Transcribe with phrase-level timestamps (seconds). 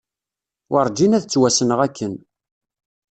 [0.71, 2.13] Werǧin ad ttwassneɣ akken.